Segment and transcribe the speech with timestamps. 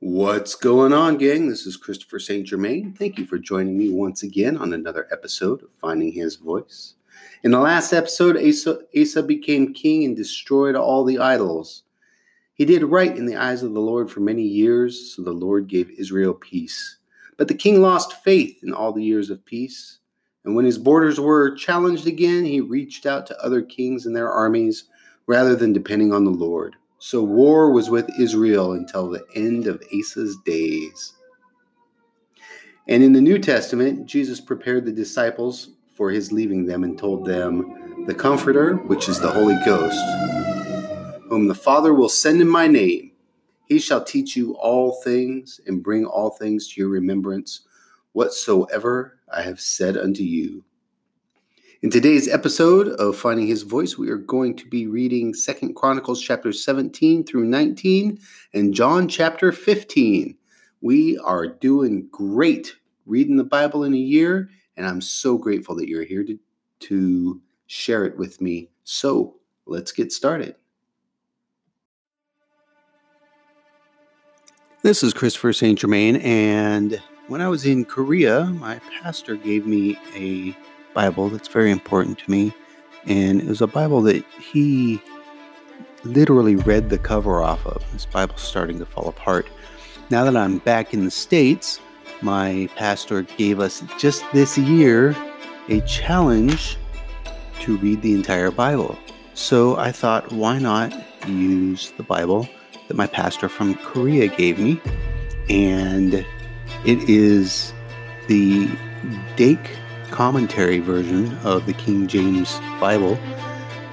[0.00, 1.48] What's going on, gang?
[1.48, 2.46] This is Christopher St.
[2.46, 2.92] Germain.
[2.92, 6.94] Thank you for joining me once again on another episode of Finding His Voice.
[7.42, 11.82] In the last episode, Asa, Asa became king and destroyed all the idols.
[12.54, 15.66] He did right in the eyes of the Lord for many years, so the Lord
[15.66, 16.98] gave Israel peace.
[17.36, 19.98] But the king lost faith in all the years of peace.
[20.44, 24.30] And when his borders were challenged again, he reached out to other kings and their
[24.30, 24.84] armies
[25.26, 26.76] rather than depending on the Lord.
[26.98, 31.14] So war was with Israel until the end of Asa's days.
[32.88, 37.24] And in the New Testament, Jesus prepared the disciples for his leaving them and told
[37.24, 39.98] them, The Comforter, which is the Holy Ghost,
[41.28, 43.12] whom the Father will send in my name,
[43.66, 47.60] he shall teach you all things and bring all things to your remembrance,
[48.12, 50.64] whatsoever I have said unto you.
[51.80, 56.20] In today's episode of Finding His Voice, we are going to be reading Second Chronicles
[56.20, 58.18] chapter 17 through 19
[58.52, 60.36] and John chapter 15.
[60.80, 62.74] We are doing great
[63.06, 66.36] reading the Bible in a year, and I'm so grateful that you're here to,
[66.80, 68.70] to share it with me.
[68.82, 70.56] So let's get started.
[74.82, 75.78] This is Christopher St.
[75.78, 80.56] Germain, and when I was in Korea, my pastor gave me a
[80.98, 82.52] Bible that's very important to me.
[83.06, 85.00] And it was a Bible that he
[86.02, 87.84] literally read the cover off of.
[87.92, 89.46] This Bible's starting to fall apart.
[90.10, 91.78] Now that I'm back in the States,
[92.20, 95.14] my pastor gave us just this year
[95.68, 96.76] a challenge
[97.60, 98.98] to read the entire Bible.
[99.34, 100.92] So I thought, why not
[101.28, 102.48] use the Bible
[102.88, 104.80] that my pastor from Korea gave me?
[105.48, 106.26] And
[106.84, 107.72] it is
[108.26, 108.68] the
[109.36, 109.70] Dake
[110.10, 113.18] commentary version of the King James Bible,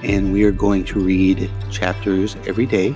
[0.02, 2.94] and we are going to read chapters every day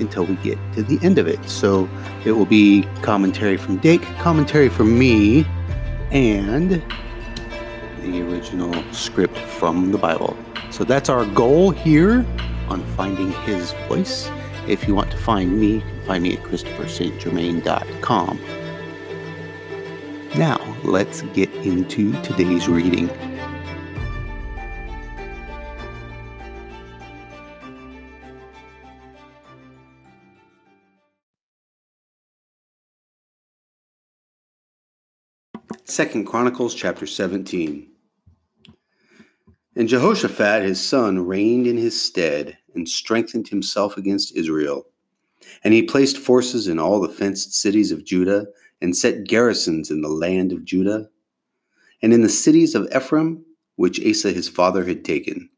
[0.00, 1.48] until we get to the end of it.
[1.48, 1.88] So
[2.24, 5.46] it will be commentary from Dake, commentary from me,
[6.10, 6.82] and
[8.02, 10.36] the original script from the Bible.
[10.70, 12.26] So that's our goal here
[12.68, 14.30] on finding his voice.
[14.66, 18.40] If you want to find me, you can find me at christopherstgermain.com.
[20.84, 23.08] Let's get into today's reading.
[35.84, 37.90] Second Chronicles chapter 17.
[39.76, 44.84] And Jehoshaphat his son reigned in his stead and strengthened himself against Israel.
[45.62, 48.46] And he placed forces in all the fenced cities of Judah
[48.84, 51.08] and set garrisons in the land of Judah
[52.02, 53.42] and in the cities of Ephraim,
[53.76, 55.48] which Asa his father had taken.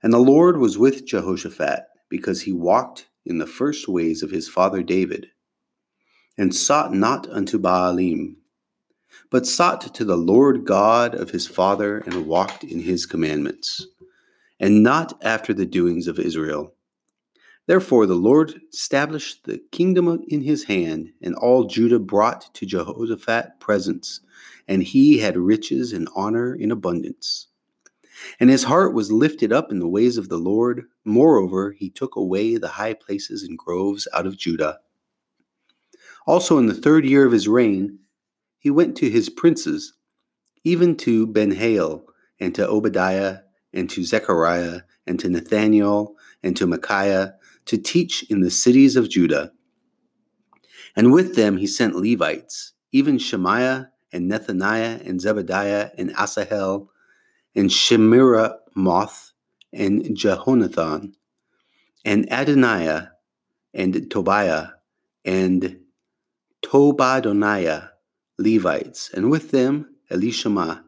[0.00, 4.48] And the Lord was with Jehoshaphat, because he walked in the first ways of his
[4.48, 5.30] father David,
[6.38, 8.36] and sought not unto Baalim,
[9.28, 13.88] but sought to the Lord God of his father, and walked in his commandments,
[14.60, 16.74] and not after the doings of Israel
[17.68, 23.60] Therefore, the Lord established the kingdom in his hand, and all Judah brought to Jehoshaphat
[23.60, 24.20] presents,
[24.66, 27.48] and he had riches and honor in abundance.
[28.40, 30.86] And his heart was lifted up in the ways of the Lord.
[31.04, 34.78] Moreover, he took away the high places and groves out of Judah.
[36.26, 37.98] Also, in the third year of his reign,
[38.58, 39.92] he went to his princes,
[40.64, 42.06] even to Benhail,
[42.40, 43.40] and to Obadiah,
[43.74, 47.34] and to Zechariah, and to Nathaniel, and to Micaiah,
[47.68, 49.52] to teach in the cities of Judah.
[50.96, 56.88] And with them he sent Levites, even Shemaiah and Nethaniah and Zebadiah and Asahel
[57.54, 59.32] and Shemiramoth
[59.72, 61.12] and Jehonathan
[62.04, 63.10] and Adoniah
[63.74, 64.68] and Tobiah
[65.24, 65.78] and
[66.62, 67.90] Tobadoniah
[68.38, 70.82] Levites, and with them Elishama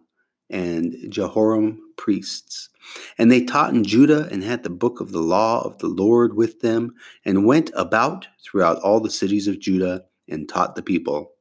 [0.49, 2.71] and Jehoram priests.
[3.19, 6.35] And they taught in Judah and had the book of the law of the Lord
[6.35, 6.95] with them,
[7.27, 11.33] and went about throughout all the cities of Judah and taught the people.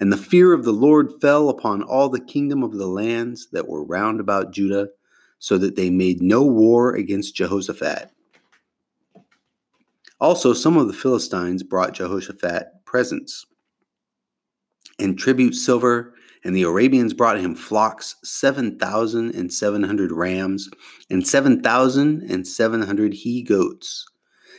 [0.00, 3.68] And the fear of the Lord fell upon all the kingdom of the lands that
[3.68, 4.88] were round about Judah,
[5.38, 8.10] so that they made no war against Jehoshaphat.
[10.18, 13.44] Also, some of the Philistines brought Jehoshaphat presents
[14.98, 16.11] and tribute silver
[16.44, 20.68] and the Arabians brought him flocks, 7,700 rams,
[21.08, 24.06] and 7,700 he goats.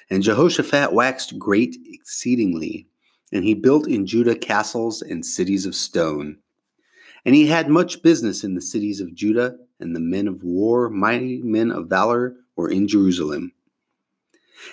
[0.10, 2.88] And Jehoshaphat waxed great exceedingly,
[3.32, 6.38] and he built in Judah castles and cities of stone.
[7.26, 10.90] And he had much business in the cities of Judah, and the men of war,
[10.90, 13.52] mighty men of valor, were in Jerusalem.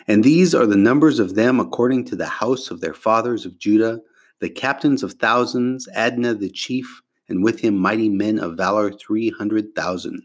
[0.07, 3.59] And these are the numbers of them according to the house of their fathers of
[3.59, 4.01] Judah,
[4.41, 9.31] the captains of thousands, Adnah the chief, and with him mighty men of valor three
[9.31, 10.25] hundred thousand.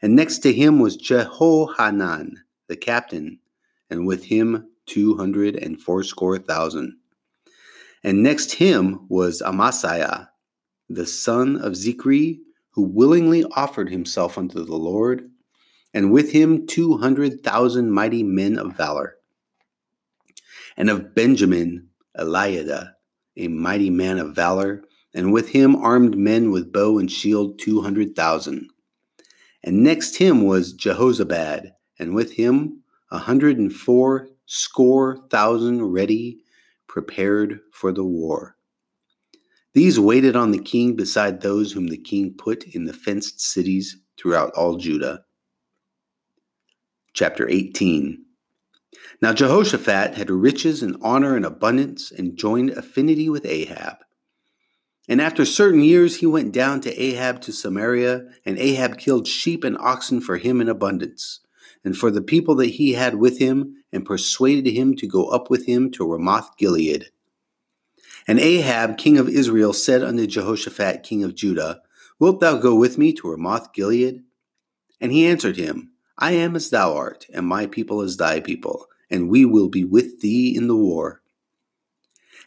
[0.00, 2.34] And next to him was Jehohanan
[2.68, 3.40] the captain,
[3.90, 6.96] and with him two hundred and fourscore thousand.
[8.04, 10.28] And next him was Amasiah,
[10.88, 12.40] the son of Zichri,
[12.70, 15.30] who willingly offered himself unto the Lord,
[15.94, 19.16] and with him two hundred thousand mighty men of valor.
[20.76, 21.88] And of Benjamin,
[22.18, 22.92] Eliada,
[23.36, 24.82] a mighty man of valor,
[25.14, 28.68] and with him armed men with bow and shield two hundred thousand.
[29.64, 36.38] And next him was Jehozabad, and with him a hundred and four score thousand ready,
[36.88, 38.56] prepared for the war.
[39.74, 43.96] These waited on the king beside those whom the king put in the fenced cities
[44.18, 45.24] throughout all Judah.
[47.14, 48.22] Chapter 18
[49.20, 53.98] Now Jehoshaphat had riches and honor and abundance and joined affinity with Ahab.
[55.08, 59.64] And after certain years he went down to Ahab to Samaria, and Ahab killed sheep
[59.64, 61.40] and oxen for him in abundance,
[61.84, 65.50] and for the people that he had with him, and persuaded him to go up
[65.50, 67.10] with him to Ramoth Gilead.
[68.26, 71.82] And Ahab, king of Israel, said unto Jehoshaphat, king of Judah,
[72.18, 74.22] Wilt thou go with me to Ramoth Gilead?
[75.00, 78.86] And he answered him, I am as thou art, and my people as thy people,
[79.12, 81.22] and we will be with thee in the war.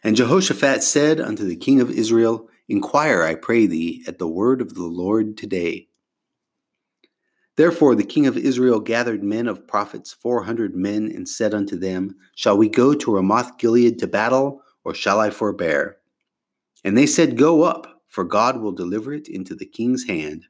[0.04, 4.60] And Jehoshaphat said unto the king of Israel, Inquire, I pray thee, at the word
[4.60, 5.88] of the Lord today.
[7.56, 11.76] Therefore the king of Israel gathered men of prophets, four hundred men, and said unto
[11.76, 15.96] them, Shall we go to Ramoth Gilead to battle, or shall I forbear?
[16.84, 20.44] And they said, Go up, for God will deliver it into the king's hand.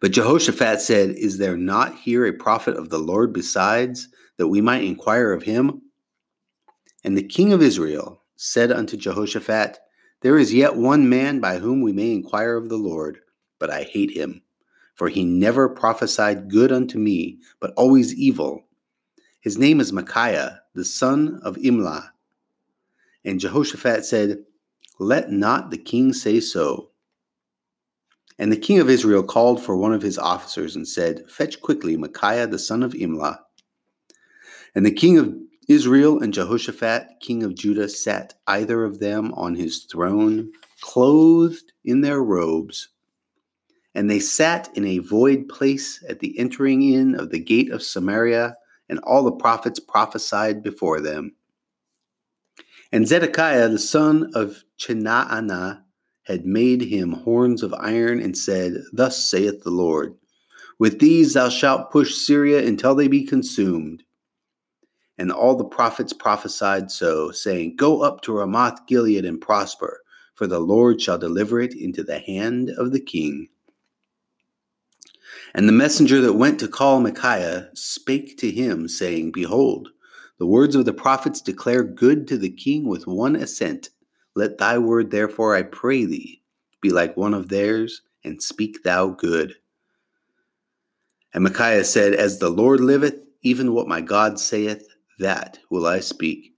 [0.00, 4.08] But Jehoshaphat said, Is there not here a prophet of the Lord besides,
[4.42, 5.80] that we might inquire of him?
[7.04, 9.78] And the king of Israel said unto Jehoshaphat,
[10.22, 13.20] There is yet one man by whom we may inquire of the Lord,
[13.60, 14.42] but I hate him.
[14.96, 18.64] For he never prophesied good unto me, but always evil.
[19.42, 22.08] His name is Micaiah, the son of Imlah.
[23.24, 24.38] And Jehoshaphat said,
[24.98, 26.90] Let not the king say so.
[28.40, 31.96] And the king of Israel called for one of his officers and said, Fetch quickly
[31.96, 33.38] Micaiah the son of Imlah.
[34.74, 35.34] And the king of
[35.68, 42.00] Israel and Jehoshaphat, king of Judah, sat either of them on his throne, clothed in
[42.00, 42.88] their robes.
[43.94, 47.82] And they sat in a void place at the entering in of the gate of
[47.82, 48.56] Samaria,
[48.88, 51.34] and all the prophets prophesied before them.
[52.90, 55.82] And Zedekiah the son of Chenaanah
[56.24, 60.14] had made him horns of iron, and said, Thus saith the Lord,
[60.78, 64.04] With these thou shalt push Syria until they be consumed.
[65.22, 70.00] And all the prophets prophesied so, saying, Go up to Ramoth Gilead and prosper,
[70.34, 73.46] for the Lord shall deliver it into the hand of the king.
[75.54, 79.90] And the messenger that went to call Micaiah spake to him, saying, Behold,
[80.38, 83.90] the words of the prophets declare good to the king with one assent.
[84.34, 86.42] Let thy word, therefore, I pray thee,
[86.80, 89.54] be like one of theirs, and speak thou good.
[91.32, 94.88] And Micaiah said, As the Lord liveth, even what my God saith,
[95.22, 96.52] that will I speak.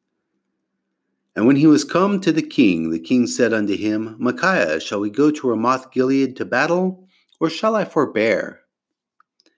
[1.37, 5.01] And when he was come to the king, the king said unto him, Micaiah, shall
[5.01, 7.09] we go to Ramoth Gilead to battle,
[7.41, 8.61] or shall I forbear?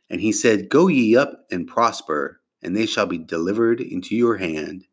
[0.09, 4.37] And he said, Go ye up and prosper, and they shall be delivered into your
[4.37, 4.87] hand.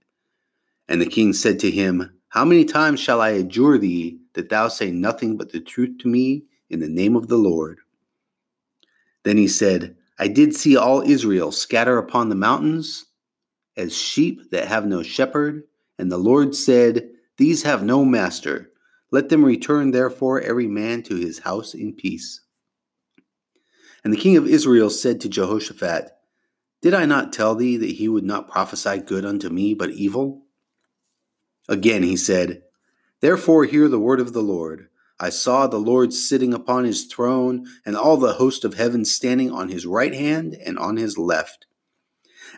[0.90, 4.68] And the king said to him, How many times shall I adjure thee that thou
[4.68, 7.80] say nothing but the truth to me in the name of the Lord?
[9.24, 13.06] Then he said, I did see all Israel scatter upon the mountains
[13.76, 15.64] as sheep that have no shepherd.
[15.98, 18.72] And the Lord said, These have no master.
[19.12, 22.42] Let them return therefore every man to his house in peace.
[24.04, 26.10] And the king of Israel said to Jehoshaphat,
[26.82, 30.44] Did I not tell thee that he would not prophesy good unto me, but evil?
[31.70, 32.64] Again he said,
[33.22, 34.90] Therefore hear the word of the Lord.
[35.20, 39.52] I saw the Lord sitting upon his throne, and all the host of heaven standing
[39.52, 41.66] on his right hand and on his left.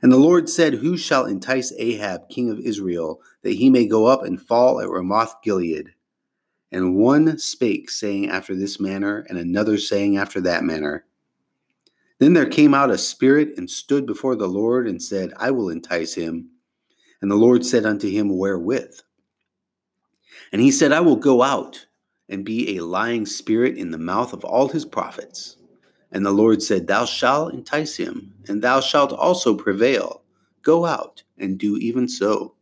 [0.01, 4.05] And the Lord said, Who shall entice Ahab, king of Israel, that he may go
[4.05, 5.93] up and fall at Ramoth Gilead?
[6.71, 11.05] And one spake, saying after this manner, and another saying after that manner.
[12.19, 15.69] Then there came out a spirit and stood before the Lord and said, I will
[15.69, 16.49] entice him.
[17.21, 18.99] And the Lord said unto him, Wherewith?
[20.51, 21.85] And he said, I will go out
[22.29, 25.57] and be a lying spirit in the mouth of all his prophets.
[26.11, 30.23] And the Lord said, Thou shalt entice him, and thou shalt also prevail,
[30.61, 32.55] Go out and do even so.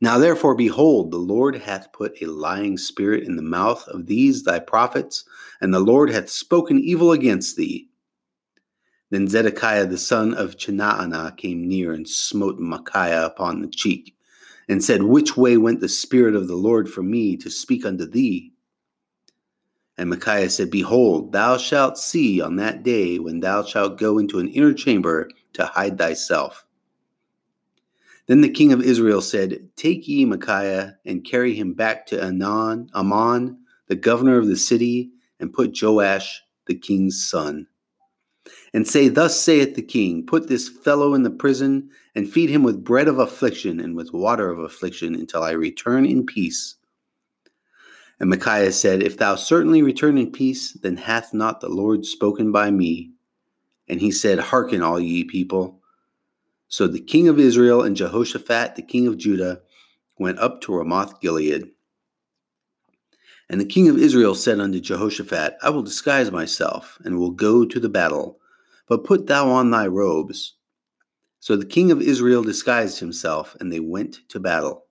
[0.00, 4.44] Now therefore, behold, the Lord hath put a lying spirit in the mouth of these
[4.44, 5.24] thy prophets,
[5.60, 7.88] and the Lord hath spoken evil against thee.
[9.10, 14.14] Then Zedekiah the son of Chenaanah came near and smote Micaiah upon the cheek,
[14.68, 18.06] and said, Which way went the Spirit of the Lord from me to speak unto
[18.06, 18.52] thee?
[19.98, 24.38] And Micaiah said, Behold, thou shalt see on that day when thou shalt go into
[24.38, 26.64] an inner chamber to hide thyself.
[28.28, 32.90] Then the king of Israel said, Take ye Micaiah and carry him back to Anan,
[32.94, 37.66] Amon, the governor of the city, and put Joash, the king's son.
[38.72, 42.62] And say, Thus saith the king, Put this fellow in the prison, and feed him
[42.62, 46.76] with bread of affliction and with water of affliction until I return in peace.
[48.20, 52.50] And Micaiah said, If thou certainly return in peace, then hath not the Lord spoken
[52.50, 53.12] by me.
[53.88, 55.80] And he said, Hearken, all ye people.
[56.68, 59.62] So the king of Israel and Jehoshaphat, the king of Judah,
[60.18, 61.70] went up to Ramoth Gilead.
[63.48, 67.64] And the king of Israel said unto Jehoshaphat, I will disguise myself, and will go
[67.64, 68.38] to the battle,
[68.86, 70.56] but put thou on thy robes.
[71.40, 74.87] So the king of Israel disguised himself, and they went to battle.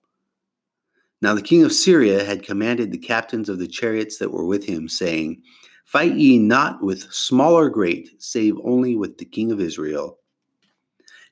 [1.20, 4.64] Now the king of Syria had commanded the captains of the chariots that were with
[4.64, 5.42] him, saying,
[5.84, 10.18] Fight ye not with small or great, save only with the king of Israel.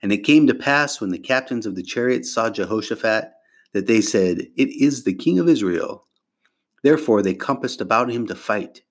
[0.03, 3.31] And it came to pass when the captains of the chariots saw Jehoshaphat
[3.73, 6.07] that they said, It is the king of Israel.
[6.83, 8.83] Therefore they compassed about him to fight.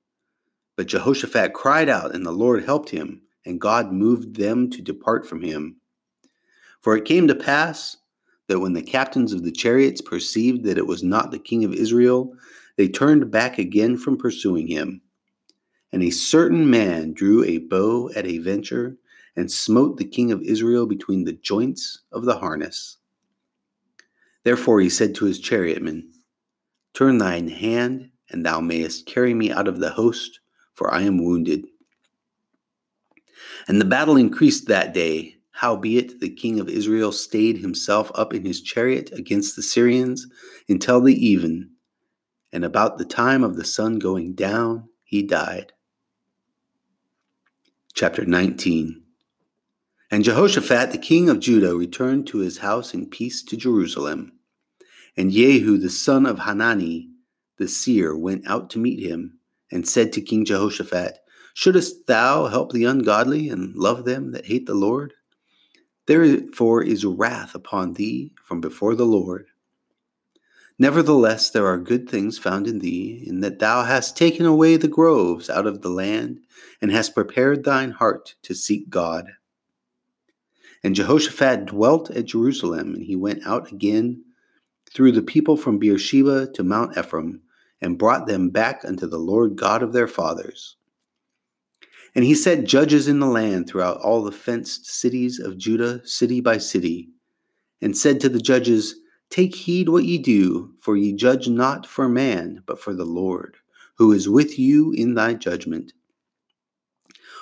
[0.76, 5.28] But Jehoshaphat cried out, and the Lord helped him, and God moved them to depart
[5.28, 5.78] from him.
[6.82, 7.98] For it came to pass
[8.48, 11.74] that when the captains of the chariots perceived that it was not the king of
[11.74, 12.34] Israel,
[12.78, 15.02] they turned back again from pursuing him.
[15.92, 18.98] And a certain man drew a bow at a venture
[19.36, 22.98] and smote the king of Israel between the joints of the harness.
[24.44, 26.04] Therefore he said to his chariotmen,
[26.94, 30.40] Turn thine hand, and thou mayest carry me out of the host,
[30.74, 31.66] for I am wounded.
[33.68, 35.35] And the battle increased that day.
[35.56, 40.28] Howbeit the king of Israel stayed himself up in his chariot against the Syrians
[40.68, 41.70] until the even,
[42.52, 45.72] and about the time of the sun going down, he died.
[47.94, 49.02] Chapter 19
[50.12, 54.34] and Jehoshaphat the king of Judah returned to his house in peace to Jerusalem.
[55.18, 57.10] And Jehu the son of Hanani
[57.58, 59.40] the seer went out to meet him,
[59.72, 61.18] and said to King Jehoshaphat,
[61.54, 65.14] Shouldest thou help the ungodly and love them that hate the Lord?
[66.08, 69.48] Therefore is wrath upon thee from before the Lord.
[70.78, 74.90] Nevertheless, there are good things found in thee, in that thou hast taken away the
[74.90, 76.42] groves out of the land,
[76.82, 79.26] and hast prepared thine heart to seek God.
[80.84, 84.24] And Jehoshaphat dwelt at Jerusalem, and he went out again
[84.90, 87.42] through the people from Beersheba to Mount Ephraim,
[87.82, 90.76] and brought them back unto the Lord God of their fathers.
[92.16, 96.40] And he set judges in the land throughout all the fenced cities of Judah, city
[96.40, 97.10] by city,
[97.82, 98.96] and said to the judges,
[99.30, 103.58] Take heed what ye do, for ye judge not for man, but for the Lord,
[103.96, 105.92] who is with you in thy judgment.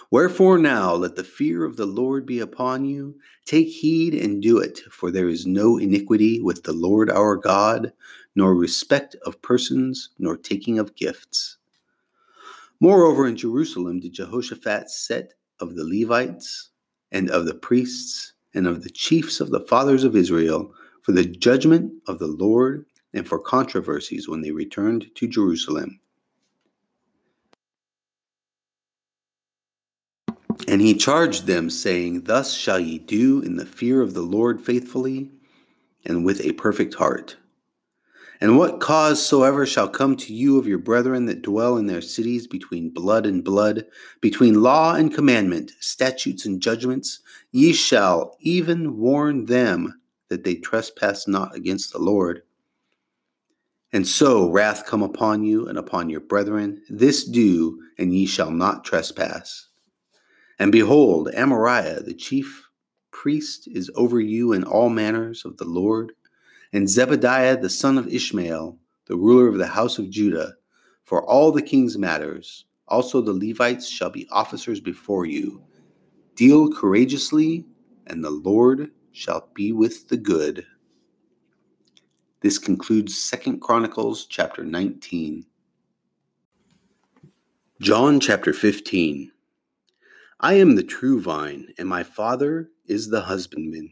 [0.09, 3.15] Wherefore now let the fear of the Lord be upon you.
[3.45, 7.91] Take heed and do it, for there is no iniquity with the Lord our God,
[8.35, 11.57] nor respect of persons, nor taking of gifts.
[12.83, 16.71] Moreover, in Jerusalem did Jehoshaphat set of the Levites,
[17.13, 21.23] and of the priests, and of the chiefs of the fathers of Israel, for the
[21.23, 26.01] judgment of the Lord, and for controversies when they returned to Jerusalem.
[30.67, 34.59] And he charged them, saying, Thus shall ye do in the fear of the Lord
[34.59, 35.31] faithfully
[36.05, 37.37] and with a perfect heart.
[38.43, 42.01] And what cause soever shall come to you of your brethren that dwell in their
[42.01, 43.85] cities between blood and blood,
[44.19, 47.21] between law and commandment, statutes and judgments,
[47.53, 49.97] ye shall even warn them
[50.27, 52.41] that they trespass not against the Lord.
[53.93, 56.81] And so wrath come upon you and upon your brethren.
[56.89, 59.69] This do, and ye shall not trespass.
[60.59, 62.67] And behold, Amariah, the chief
[63.09, 66.11] priest, is over you in all manners of the Lord,
[66.73, 70.53] and Zebadiah, the son of Ishmael, the ruler of the house of Judah,
[71.05, 72.65] for all the king's matters.
[72.87, 75.63] Also the Levites shall be officers before you.
[76.35, 77.65] Deal courageously,
[78.07, 80.65] and the Lord shall be with the good.
[82.41, 85.45] This concludes Second Chronicles chapter 19.
[87.79, 89.31] John chapter 15.
[90.39, 93.91] I am the true vine, and my Father is the husbandman.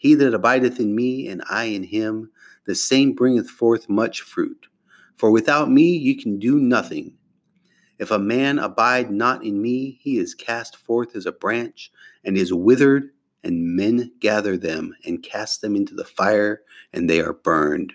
[0.00, 2.30] He that abideth in me, and I in him,
[2.64, 4.66] the same bringeth forth much fruit.
[5.18, 7.18] For without me you can do nothing.
[7.98, 11.92] If a man abide not in me, he is cast forth as a branch
[12.24, 13.10] and is withered,
[13.44, 16.62] and men gather them and cast them into the fire,
[16.94, 17.92] and they are burned.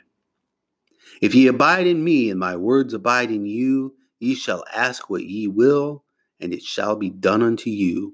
[1.23, 5.23] If ye abide in me, and my words abide in you, ye shall ask what
[5.23, 6.03] ye will,
[6.39, 8.13] and it shall be done unto you.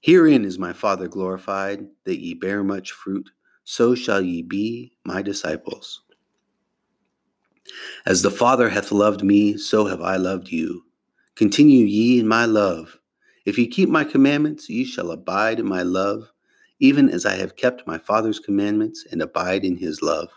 [0.00, 3.28] Herein is my Father glorified, that ye bear much fruit,
[3.64, 6.02] so shall ye be my disciples.
[8.06, 10.84] As the Father hath loved me, so have I loved you.
[11.34, 12.96] Continue ye in my love.
[13.44, 16.30] If ye keep my commandments, ye shall abide in my love,
[16.80, 20.28] even as I have kept my Father's commandments and abide in his love.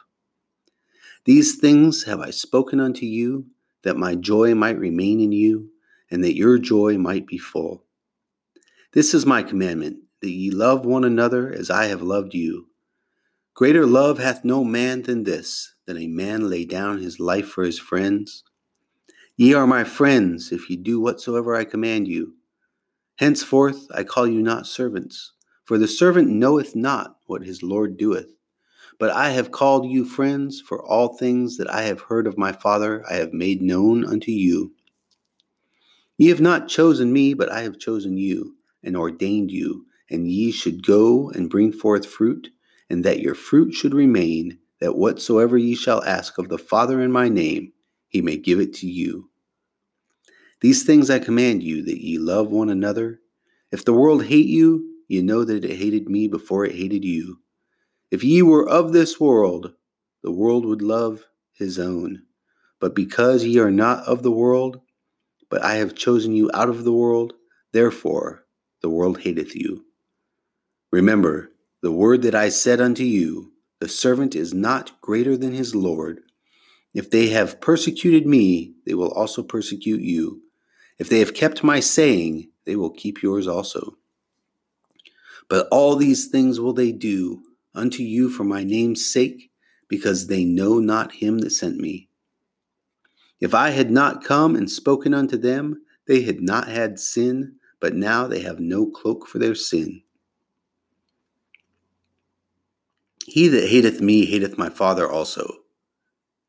[1.25, 3.46] These things have I spoken unto you,
[3.84, 5.70] that my joy might remain in you,
[6.10, 7.86] and that your joy might be full.
[8.93, 12.67] This is my commandment, that ye love one another as I have loved you.
[13.53, 17.63] Greater love hath no man than this, that a man lay down his life for
[17.63, 18.43] his friends.
[19.38, 22.33] Ye are my friends, if ye do whatsoever I command you.
[23.15, 25.31] Henceforth I call you not servants,
[25.63, 28.36] for the servant knoweth not what his Lord doeth.
[29.00, 32.51] But I have called you friends, for all things that I have heard of my
[32.51, 34.74] Father I have made known unto you.
[36.17, 40.51] Ye have not chosen me, but I have chosen you, and ordained you, and ye
[40.51, 42.50] should go and bring forth fruit,
[42.89, 47.11] and that your fruit should remain, that whatsoever ye shall ask of the Father in
[47.11, 47.71] my name,
[48.07, 49.29] he may give it to you.
[50.59, 53.22] These things I command you, that ye love one another.
[53.72, 57.39] If the world hate you, ye know that it hated me before it hated you.
[58.11, 59.74] If ye were of this world,
[60.24, 62.24] the world would love his own.
[62.79, 64.81] But because ye are not of the world,
[65.50, 67.33] but I have chosen you out of the world,
[67.72, 68.41] therefore
[68.81, 69.85] the world hateth you.
[70.91, 75.74] Remember the word that I said unto you the servant is not greater than his
[75.74, 76.22] Lord.
[76.94, 80.44] If they have persecuted me, they will also persecute you.
[81.00, 83.98] If they have kept my saying, they will keep yours also.
[85.50, 87.41] But all these things will they do
[87.74, 89.50] unto you for my name's sake,
[89.87, 92.07] because they know not him that sent me.
[93.39, 97.96] If I had not come and spoken unto them, they had not had sin, but
[97.96, 100.03] now they have no cloak for their sin.
[103.27, 105.59] He that hateth me hateth my Father also.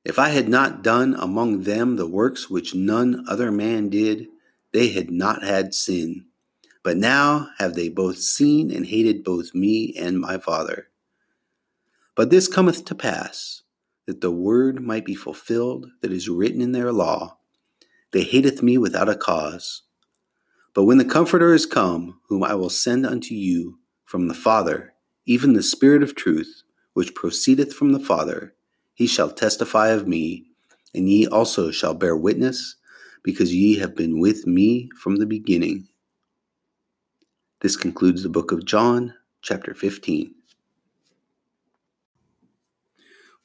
[0.05, 4.29] If I had not done among them the works which none other man did,
[4.73, 6.27] they had not had sin.
[6.85, 10.89] But now have they both seen and hated both me and my Father.
[12.17, 13.63] But this cometh to pass,
[14.07, 17.39] that the word might be fulfilled that is written in their law
[18.13, 19.83] They hateth me without a cause.
[20.75, 24.95] But when the Comforter is come, whom I will send unto you from the Father,
[25.27, 26.63] even the Spirit of truth,
[26.95, 28.55] which proceedeth from the Father,
[28.95, 30.47] he shall testify of me,
[30.95, 32.77] and ye also shall bear witness,
[33.23, 35.89] because ye have been with me from the beginning.
[37.61, 40.35] This concludes the book of John, chapter 15.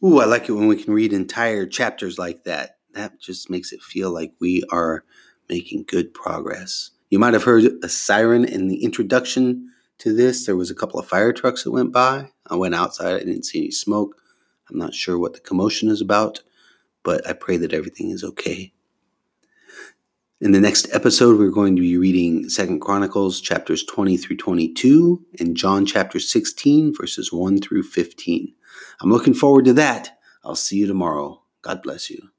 [0.03, 2.77] Ooh, I like it when we can read entire chapters like that.
[2.93, 5.03] That just makes it feel like we are
[5.49, 6.91] making good progress.
[7.09, 10.45] You might have heard a siren in the introduction to this.
[10.45, 12.31] There was a couple of fire trucks that went by.
[12.47, 14.21] I went outside, I didn't see any smoke.
[14.69, 16.43] I'm not sure what the commotion is about,
[17.03, 18.73] but I pray that everything is okay.
[20.39, 25.25] In the next episode, we're going to be reading Second Chronicles chapters 20 through 22
[25.39, 28.53] and John chapter 16, verses 1 through 15.
[29.01, 30.19] I'm looking forward to that.
[30.43, 31.41] I'll see you tomorrow.
[31.63, 32.29] God bless you.